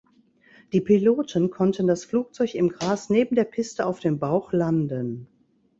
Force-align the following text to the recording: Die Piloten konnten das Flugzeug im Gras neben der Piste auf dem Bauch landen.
Die 0.73 0.81
Piloten 0.81 1.51
konnten 1.51 1.85
das 1.85 2.05
Flugzeug 2.05 2.55
im 2.55 2.69
Gras 2.69 3.11
neben 3.11 3.35
der 3.35 3.43
Piste 3.43 3.85
auf 3.85 3.99
dem 3.99 4.17
Bauch 4.17 4.51
landen. 4.51 5.27